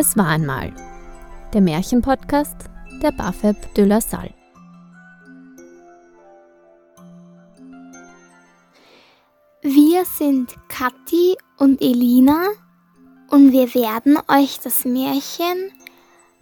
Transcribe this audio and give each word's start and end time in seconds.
Es 0.00 0.16
war 0.16 0.28
einmal. 0.28 0.72
Der 1.52 1.60
Märchenpodcast 1.60 2.54
der 3.02 3.10
Bafeb 3.10 3.74
de 3.74 3.84
la 3.84 4.00
Salle. 4.00 4.32
Wir 9.60 10.04
sind 10.04 10.54
Kathi 10.68 11.36
und 11.56 11.82
Elina 11.82 12.46
und 13.30 13.50
wir 13.50 13.74
werden 13.74 14.18
euch 14.28 14.60
das 14.60 14.84
Märchen 14.84 15.72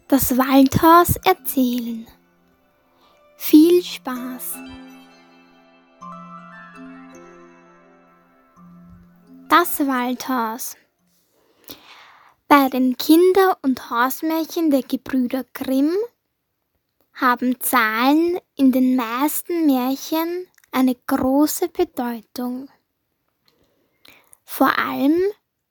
Das 0.09 0.37
Waldhaus 0.37 1.17
erzählen. 1.25 2.07
Viel 3.39 3.83
Spaß! 3.83 4.59
Das 9.49 9.81
Waldhaus 9.81 10.77
Bei 12.49 12.69
den 12.69 12.97
Kinder- 12.97 13.59
und 13.63 13.91
Hausmärchen 13.91 14.71
der 14.71 14.83
Gebrüder 14.83 15.45
Grimm 15.53 15.93
haben 17.13 17.61
Zahlen 17.61 18.39
in 18.55 18.71
den 18.71 18.95
meisten 18.95 19.67
Märchen 19.67 20.47
eine 20.71 20.95
große 20.95 21.69
Bedeutung. 21.69 22.69
Vor 24.45 24.79
allem 24.79 25.21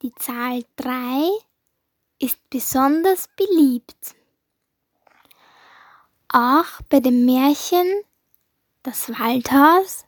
die 0.01 0.13
Zahl 0.15 0.65
3 0.75 1.29
ist 2.19 2.37
besonders 2.49 3.29
beliebt. 3.37 4.13
Auch 6.27 6.81
bei 6.89 6.99
dem 6.99 7.23
Märchen 7.23 7.87
Das 8.83 9.09
Waldhaus 9.09 10.03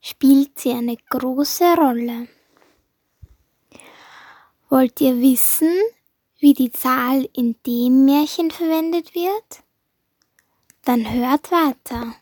spielt 0.00 0.60
sie 0.60 0.70
eine 0.70 0.96
große 0.96 1.74
Rolle. 1.74 2.28
Wollt 4.68 5.00
ihr 5.00 5.20
wissen, 5.20 5.72
wie 6.38 6.54
die 6.54 6.70
Zahl 6.70 7.28
in 7.32 7.56
dem 7.66 8.04
Märchen 8.04 8.50
verwendet 8.50 9.14
wird? 9.14 9.62
Dann 10.84 11.10
hört 11.12 11.50
weiter. 11.50 12.14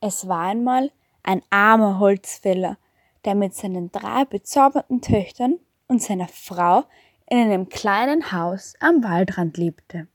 Es 0.00 0.28
war 0.28 0.46
einmal 0.48 0.90
ein 1.22 1.42
armer 1.50 1.98
Holzfäller, 1.98 2.78
der 3.24 3.34
mit 3.34 3.54
seinen 3.54 3.90
drei 3.92 4.24
bezaubernden 4.24 5.02
Töchtern 5.02 5.58
und 5.88 6.02
seiner 6.02 6.28
Frau 6.28 6.84
in 7.26 7.38
einem 7.38 7.68
kleinen 7.68 8.32
Haus 8.32 8.74
am 8.80 9.02
Waldrand 9.02 9.56
lebte. 9.56 10.08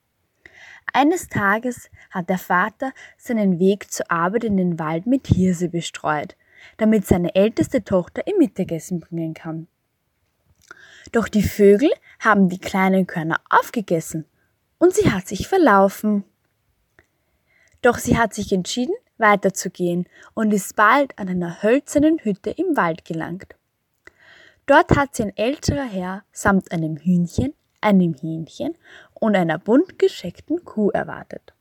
Eines 0.93 1.27
Tages 1.27 1.89
hat 2.09 2.29
der 2.29 2.37
Vater 2.37 2.93
seinen 3.17 3.59
Weg 3.59 3.91
zur 3.91 4.09
Arbeit 4.09 4.45
in 4.45 4.57
den 4.57 4.79
Wald 4.79 5.07
mit 5.07 5.27
Hirse 5.27 5.69
bestreut, 5.69 6.35
damit 6.77 7.05
seine 7.05 7.35
älteste 7.35 7.83
Tochter 7.83 8.25
ihr 8.27 8.37
Mittagessen 8.37 8.99
bringen 8.99 9.33
kann. 9.33 9.67
Doch 11.11 11.27
die 11.27 11.43
Vögel 11.43 11.91
haben 12.25 12.49
die 12.49 12.59
kleinen 12.59 13.07
Körner 13.07 13.39
aufgegessen 13.49 14.25
und 14.79 14.93
sie 14.93 15.11
hat 15.11 15.27
sich 15.27 15.47
verlaufen. 15.47 16.23
Doch 17.81 17.97
sie 17.97 18.17
hat 18.17 18.33
sich 18.33 18.51
entschieden, 18.51 18.95
weiterzugehen 19.17 20.07
und 20.33 20.51
ist 20.51 20.75
bald 20.75 21.17
an 21.17 21.29
einer 21.29 21.61
hölzernen 21.61 22.19
Hütte 22.19 22.49
im 22.49 22.75
Wald 22.75 23.05
gelangt. 23.05 23.55
Dort 24.65 24.97
hat 24.97 25.15
sie 25.15 25.23
ein 25.23 25.37
älterer 25.37 25.85
Herr 25.85 26.23
samt 26.31 26.71
einem 26.71 26.97
Hühnchen, 26.97 27.53
einem 27.81 28.15
Hähnchen 28.15 28.75
und 29.13 29.35
einer 29.35 29.59
bunt 29.59 29.99
gescheckten 29.99 30.65
Kuh 30.65 30.89
erwartet. 30.89 31.53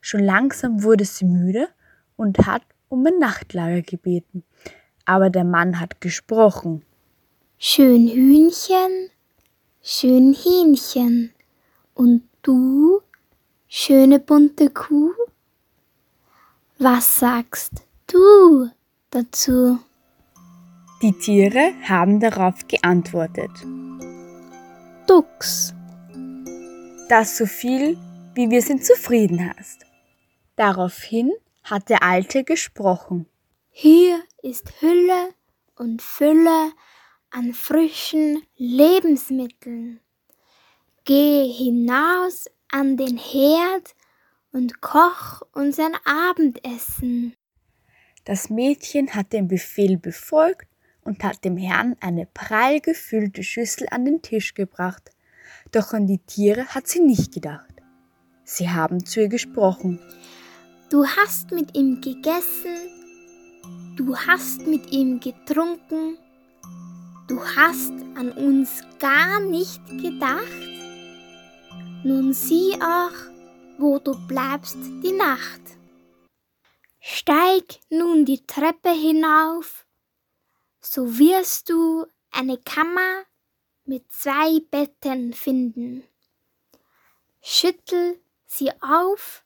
Schon 0.00 0.22
langsam 0.22 0.84
wurde 0.84 1.04
sie 1.04 1.24
müde 1.24 1.68
und 2.16 2.46
hat 2.46 2.62
um 2.88 3.04
ein 3.04 3.18
Nachtlager 3.18 3.82
gebeten. 3.82 4.44
Aber 5.04 5.30
der 5.30 5.44
Mann 5.44 5.80
hat 5.80 6.00
gesprochen. 6.00 6.84
Schön 7.58 8.06
Hühnchen, 8.06 9.10
schön 9.86 10.34
Hähnchen. 10.34 11.32
Und 11.94 12.28
du, 12.42 13.00
schöne 13.68 14.18
bunte 14.18 14.68
Kuh? 14.70 15.12
Was 16.78 17.20
sagst 17.20 17.86
du 18.08 18.68
dazu? 19.10 19.78
Die 21.02 21.12
Tiere 21.12 21.72
haben 21.88 22.18
darauf 22.18 22.66
geantwortet. 22.66 23.50
Dux. 25.06 25.72
Das 27.08 27.38
so 27.38 27.46
viel, 27.46 27.96
wie 28.34 28.50
wir 28.50 28.62
sind 28.62 28.84
zufrieden 28.84 29.54
hast. 29.56 29.86
Daraufhin 30.56 31.32
hat 31.62 31.88
der 31.90 32.02
Alte 32.02 32.42
gesprochen. 32.42 33.26
Hier 33.70 34.20
ist 34.42 34.80
Hülle 34.80 35.34
und 35.76 36.02
Fülle 36.02 36.72
an 37.30 37.52
frischen 37.52 38.42
Lebensmitteln. 38.56 40.00
Geh 41.04 41.48
hinaus 41.48 42.46
an 42.68 42.96
den 42.96 43.16
Herd 43.16 43.94
und 44.52 44.80
koch 44.80 45.42
uns 45.52 45.78
ein 45.78 45.94
Abendessen. 46.04 47.34
Das 48.24 48.50
Mädchen 48.50 49.14
hat 49.14 49.32
den 49.32 49.46
Befehl 49.48 49.98
befolgt 49.98 50.66
und 51.02 51.22
hat 51.22 51.44
dem 51.44 51.56
Herrn 51.56 51.96
eine 52.00 52.26
prall 52.26 52.80
gefüllte 52.80 53.44
Schüssel 53.44 53.86
an 53.90 54.04
den 54.04 54.22
Tisch 54.22 54.54
gebracht. 54.54 55.10
Doch 55.70 55.92
an 55.92 56.06
die 56.06 56.18
Tiere 56.18 56.66
hat 56.66 56.88
sie 56.88 57.00
nicht 57.00 57.32
gedacht. 57.32 57.74
Sie 58.44 58.70
haben 58.70 59.04
zu 59.04 59.20
ihr 59.20 59.28
gesprochen. 59.28 60.00
Du 60.90 61.06
hast 61.06 61.50
mit 61.50 61.76
ihm 61.76 62.00
gegessen, 62.00 62.76
du 63.96 64.16
hast 64.16 64.66
mit 64.66 64.92
ihm 64.92 65.20
getrunken, 65.20 66.16
du 67.28 67.44
hast 67.44 67.92
an 68.14 68.32
uns 68.32 68.82
gar 68.98 69.40
nicht 69.40 69.84
gedacht. 69.86 70.62
Nun 72.04 72.32
sieh 72.32 72.74
auch, 72.80 73.16
wo 73.78 73.98
du 73.98 74.14
bleibst 74.26 74.76
die 75.02 75.12
Nacht. 75.12 75.60
Steig 77.00 77.80
nun 77.90 78.24
die 78.24 78.46
Treppe 78.46 78.90
hinauf, 78.90 79.86
so 80.80 81.18
wirst 81.18 81.68
du 81.68 82.06
eine 82.30 82.58
Kammer 82.58 83.24
mit 83.84 84.10
zwei 84.10 84.60
Betten 84.70 85.32
finden. 85.32 86.04
Schüttel 87.42 88.20
sie 88.46 88.70
auf 88.80 89.44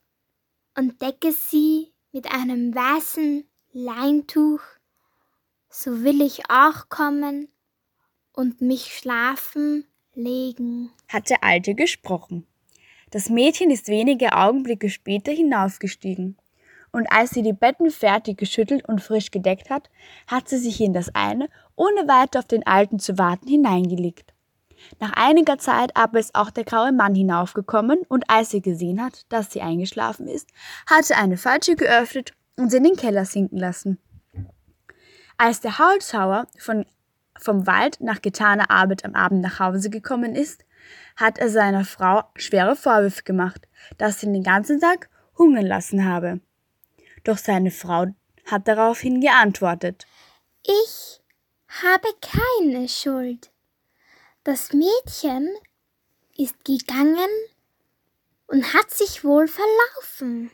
und 0.76 1.00
decke 1.02 1.32
sie 1.32 1.92
mit 2.12 2.30
einem 2.32 2.74
weißen 2.74 3.46
Leintuch, 3.72 4.62
so 5.68 6.02
will 6.02 6.22
ich 6.22 6.50
auch 6.50 6.88
kommen 6.88 7.48
und 8.40 8.62
mich 8.62 8.96
schlafen 8.96 9.84
legen, 10.14 10.90
hat 11.08 11.28
der 11.28 11.44
Alte 11.44 11.74
gesprochen. 11.74 12.46
Das 13.10 13.28
Mädchen 13.28 13.70
ist 13.70 13.88
wenige 13.88 14.34
Augenblicke 14.34 14.88
später 14.88 15.30
hinaufgestiegen, 15.30 16.38
und 16.90 17.06
als 17.12 17.32
sie 17.32 17.42
die 17.42 17.52
Betten 17.52 17.90
fertig 17.90 18.38
geschüttelt 18.38 18.88
und 18.88 19.02
frisch 19.02 19.30
gedeckt 19.30 19.68
hat, 19.68 19.90
hat 20.26 20.48
sie 20.48 20.56
sich 20.56 20.80
in 20.80 20.94
das 20.94 21.14
eine, 21.14 21.50
ohne 21.76 22.08
weiter 22.08 22.38
auf 22.38 22.46
den 22.46 22.66
Alten 22.66 22.98
zu 22.98 23.18
warten, 23.18 23.46
hineingelegt. 23.46 24.32
Nach 25.00 25.12
einiger 25.12 25.58
Zeit 25.58 25.94
aber 25.94 26.18
ist 26.18 26.34
auch 26.34 26.50
der 26.50 26.64
graue 26.64 26.92
Mann 26.92 27.14
hinaufgekommen, 27.14 27.98
und 28.08 28.24
als 28.28 28.54
er 28.54 28.60
gesehen 28.60 29.04
hat, 29.04 29.26
dass 29.28 29.52
sie 29.52 29.60
eingeschlafen 29.60 30.26
ist, 30.26 30.48
hat 30.86 31.10
er 31.10 31.18
eine 31.18 31.36
Falsche 31.36 31.76
geöffnet 31.76 32.32
und 32.56 32.70
sie 32.70 32.78
in 32.78 32.84
den 32.84 32.96
Keller 32.96 33.26
sinken 33.26 33.58
lassen. 33.58 33.98
Als 35.36 35.60
der 35.60 35.78
Holzhauer 35.78 36.46
von, 36.58 36.86
vom 37.42 37.66
Wald 37.66 38.00
nach 38.00 38.22
getaner 38.22 38.70
Arbeit 38.70 39.04
am 39.04 39.14
Abend 39.14 39.40
nach 39.40 39.58
Hause 39.58 39.90
gekommen 39.90 40.34
ist, 40.34 40.64
hat 41.16 41.38
er 41.38 41.48
seiner 41.48 41.84
Frau 41.84 42.22
schwere 42.36 42.76
Vorwürfe 42.76 43.22
gemacht, 43.22 43.68
dass 43.98 44.20
sie 44.20 44.26
ihn 44.26 44.34
den 44.34 44.42
ganzen 44.42 44.80
Tag 44.80 45.08
hungern 45.36 45.66
lassen 45.66 46.04
habe. 46.04 46.40
Doch 47.24 47.38
seine 47.38 47.70
Frau 47.70 48.06
hat 48.46 48.68
daraufhin 48.68 49.20
geantwortet. 49.20 50.06
Ich 50.64 51.20
habe 51.82 52.08
keine 52.20 52.88
Schuld. 52.88 53.50
Das 54.44 54.72
Mädchen 54.72 55.48
ist 56.36 56.64
gegangen 56.64 57.30
und 58.46 58.74
hat 58.74 58.90
sich 58.90 59.24
wohl 59.24 59.46
verlaufen. 59.46 60.50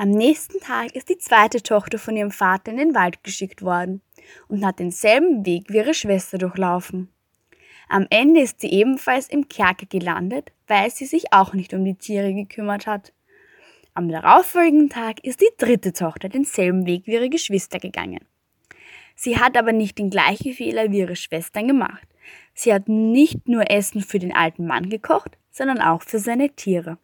Am 0.00 0.08
nächsten 0.08 0.60
Tag 0.60 0.96
ist 0.96 1.10
die 1.10 1.18
zweite 1.18 1.62
Tochter 1.62 1.98
von 1.98 2.16
ihrem 2.16 2.30
Vater 2.30 2.72
in 2.72 2.78
den 2.78 2.94
Wald 2.94 3.22
geschickt 3.22 3.60
worden 3.60 4.00
und 4.48 4.64
hat 4.64 4.78
denselben 4.78 5.44
Weg 5.44 5.64
wie 5.68 5.76
ihre 5.76 5.92
Schwester 5.92 6.38
durchlaufen. 6.38 7.10
Am 7.86 8.06
Ende 8.08 8.40
ist 8.40 8.62
sie 8.62 8.70
ebenfalls 8.72 9.28
im 9.28 9.50
Kerker 9.50 9.84
gelandet, 9.84 10.52
weil 10.66 10.90
sie 10.90 11.04
sich 11.04 11.34
auch 11.34 11.52
nicht 11.52 11.74
um 11.74 11.84
die 11.84 11.96
Tiere 11.96 12.32
gekümmert 12.32 12.86
hat. 12.86 13.12
Am 13.92 14.08
darauffolgenden 14.08 14.88
Tag 14.88 15.22
ist 15.22 15.42
die 15.42 15.52
dritte 15.58 15.92
Tochter 15.92 16.30
denselben 16.30 16.86
Weg 16.86 17.06
wie 17.06 17.12
ihre 17.12 17.28
Geschwister 17.28 17.78
gegangen. 17.78 18.24
Sie 19.14 19.36
hat 19.36 19.54
aber 19.58 19.72
nicht 19.72 19.98
den 19.98 20.08
gleichen 20.08 20.54
Fehler 20.54 20.90
wie 20.90 21.00
ihre 21.00 21.16
Schwestern 21.16 21.68
gemacht. 21.68 22.08
Sie 22.54 22.72
hat 22.72 22.88
nicht 22.88 23.46
nur 23.48 23.70
Essen 23.70 24.00
für 24.00 24.18
den 24.18 24.34
alten 24.34 24.66
Mann 24.66 24.88
gekocht, 24.88 25.36
sondern 25.50 25.82
auch 25.82 26.00
für 26.00 26.20
seine 26.20 26.48
Tiere. 26.48 26.96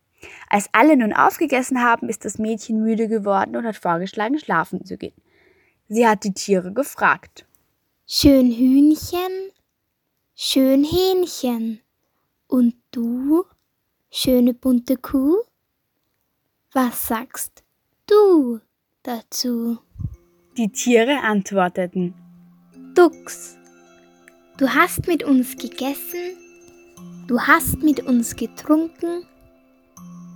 Als 0.49 0.69
alle 0.73 0.97
nun 0.97 1.13
aufgegessen 1.13 1.83
haben, 1.83 2.09
ist 2.09 2.25
das 2.25 2.39
Mädchen 2.39 2.83
müde 2.83 3.09
geworden 3.09 3.57
und 3.57 3.67
hat 3.67 3.77
vorgeschlagen, 3.77 4.39
schlafen 4.39 4.85
zu 4.85 4.97
gehen. 4.97 5.15
Sie 5.89 6.07
hat 6.07 6.25
die 6.25 6.33
Tiere 6.33 6.73
gefragt. 6.73 7.47
Schön 8.07 8.53
Hühnchen, 8.53 9.51
schön 10.35 10.85
Hähnchen. 10.85 11.81
Und 12.49 12.75
du, 12.91 13.45
schöne 14.11 14.55
bunte 14.55 14.97
Kuh? 14.97 15.37
Was 16.73 17.09
sagst 17.09 17.65
du 18.07 18.61
dazu? 19.03 19.79
Die 20.57 20.71
Tiere 20.71 21.21
antworteten, 21.23 22.15
Dux, 22.95 23.57
du 24.57 24.69
hast 24.69 25.07
mit 25.07 25.23
uns 25.23 25.57
gegessen, 25.57 26.37
du 27.27 27.41
hast 27.41 27.83
mit 27.83 28.01
uns 28.01 28.37
getrunken, 28.37 29.27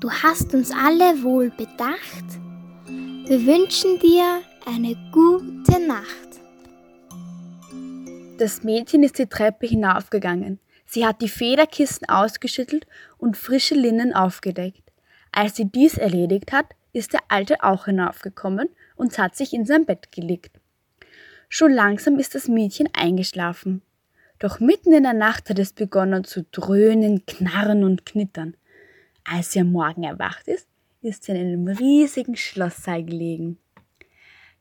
du 0.00 0.11
hast 0.11 0.55
uns 0.55 0.70
alle 0.70 1.23
wohl 1.23 1.50
bedacht. 1.50 2.25
Wir 2.87 3.47
wünschen 3.47 3.99
dir 4.00 4.41
eine 4.67 4.97
gute 5.12 5.79
Nacht. 5.87 6.31
Das 8.38 8.62
Mädchen 8.62 9.02
ist 9.02 9.19
die 9.19 9.26
Treppe 9.26 9.67
hinaufgegangen. 9.67 10.58
Sie 10.87 11.06
hat 11.06 11.20
die 11.20 11.29
Federkissen 11.29 12.08
ausgeschüttelt 12.08 12.87
und 13.19 13.37
frische 13.37 13.75
Linnen 13.75 14.14
aufgedeckt. 14.14 14.91
Als 15.31 15.56
sie 15.56 15.67
dies 15.67 15.99
erledigt 15.99 16.50
hat, 16.50 16.67
ist 16.93 17.12
der 17.12 17.20
Alte 17.29 17.62
auch 17.62 17.85
hinaufgekommen 17.85 18.69
und 18.97 19.17
hat 19.19 19.37
sich 19.37 19.52
in 19.52 19.67
sein 19.67 19.85
Bett 19.87 20.11
gelegt. 20.11 20.58
Schon 21.49 21.73
langsam 21.73 22.19
ist 22.19 22.35
das 22.35 22.49
Mädchen 22.49 22.88
eingeschlafen. 22.93 23.82
Doch 24.38 24.58
mitten 24.58 24.93
in 24.93 25.02
der 25.02 25.12
Nacht 25.12 25.50
hat 25.50 25.58
es 25.58 25.75
begonnen 25.75 26.25
zu 26.25 26.44
dröhnen, 26.50 27.26
knarren 27.26 27.85
und 27.85 28.06
knittern. 28.06 28.56
Als 29.25 29.52
sie 29.52 29.61
am 29.61 29.72
Morgen 29.72 30.02
erwacht 30.02 30.49
ist, 30.49 30.67
ist 31.02 31.25
sie 31.25 31.32
in 31.32 31.38
einem 31.38 31.69
riesigen 31.69 32.37
Schlosssaal 32.37 33.05
gelegen. 33.05 33.58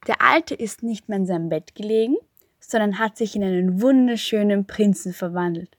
Der 0.07 0.21
Alte 0.21 0.55
ist 0.55 0.83
nicht 0.83 1.09
mehr 1.09 1.17
in 1.17 1.25
seinem 1.25 1.49
Bett 1.49 1.75
gelegen, 1.75 2.15
sondern 2.59 2.99
hat 2.99 3.17
sich 3.17 3.35
in 3.35 3.43
einen 3.43 3.81
wunderschönen 3.81 4.65
Prinzen 4.65 5.13
verwandelt. 5.13 5.77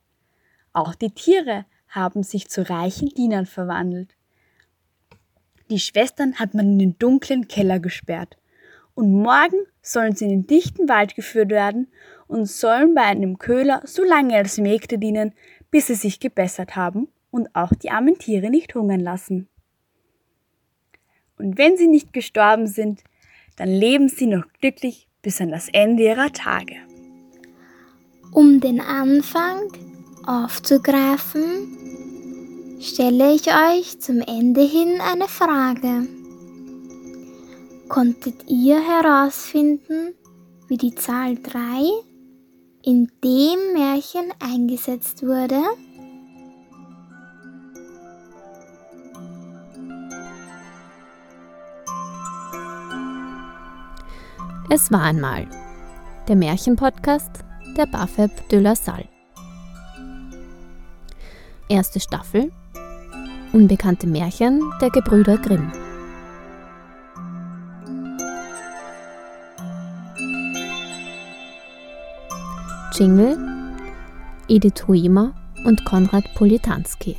Auch 0.72 0.94
die 0.94 1.10
Tiere 1.10 1.64
haben 1.88 2.22
sich 2.22 2.48
zu 2.48 2.68
reichen 2.68 3.08
Dienern 3.08 3.46
verwandelt. 3.46 4.14
Die 5.70 5.80
Schwestern 5.80 6.38
hat 6.38 6.54
man 6.54 6.72
in 6.72 6.78
den 6.78 6.98
dunklen 6.98 7.48
Keller 7.48 7.80
gesperrt. 7.80 8.36
Und 8.94 9.12
morgen 9.12 9.66
sollen 9.82 10.14
sie 10.14 10.24
in 10.24 10.30
den 10.30 10.46
dichten 10.46 10.88
Wald 10.88 11.14
geführt 11.14 11.50
werden 11.50 11.88
und 12.26 12.46
sollen 12.46 12.94
bei 12.94 13.02
einem 13.02 13.38
Köhler 13.38 13.82
so 13.84 14.04
lange 14.04 14.36
als 14.36 14.58
Mägde 14.58 14.98
dienen, 14.98 15.32
bis 15.70 15.86
sie 15.86 15.94
sich 15.94 16.20
gebessert 16.20 16.76
haben 16.76 17.08
und 17.30 17.54
auch 17.54 17.72
die 17.74 17.90
armen 17.90 18.18
Tiere 18.18 18.50
nicht 18.50 18.74
hungern 18.74 19.00
lassen. 19.00 19.48
Und 21.38 21.56
wenn 21.58 21.76
sie 21.76 21.86
nicht 21.86 22.12
gestorben 22.12 22.66
sind, 22.66 23.02
dann 23.56 23.68
leben 23.68 24.08
sie 24.08 24.26
noch 24.26 24.44
glücklich 24.60 25.08
bis 25.22 25.40
an 25.40 25.50
das 25.50 25.68
Ende 25.72 26.02
ihrer 26.04 26.32
Tage. 26.32 26.76
Um 28.32 28.60
den 28.60 28.80
Anfang 28.80 29.58
aufzugreifen, 30.26 31.76
stelle 32.80 33.34
ich 33.34 33.48
euch 33.48 34.00
zum 34.00 34.20
Ende 34.20 34.62
hin 34.62 35.00
eine 35.00 35.28
Frage. 35.28 36.06
Konntet 37.88 38.48
ihr 38.48 38.80
herausfinden, 38.80 40.14
wie 40.68 40.76
die 40.76 40.94
Zahl 40.94 41.36
3 41.36 41.58
in 42.82 43.10
dem 43.24 43.72
Märchen 43.72 44.32
eingesetzt 44.38 45.22
wurde? 45.26 45.60
Es 54.72 54.92
war 54.92 55.02
einmal 55.02 55.48
der 56.28 56.36
Märchenpodcast 56.36 57.44
der 57.76 57.86
Bafeb 57.86 58.30
de 58.50 58.60
la 58.60 58.76
Salle. 58.76 59.08
Erste 61.68 61.98
Staffel 61.98 62.52
Unbekannte 63.52 64.06
Märchen 64.06 64.62
der 64.80 64.90
Gebrüder 64.90 65.38
Grimm. 65.38 65.72
Jingle 72.92 73.36
Edith 74.46 74.86
Huimer 74.86 75.34
und 75.64 75.84
Konrad 75.84 76.32
Politanski. 76.36 77.16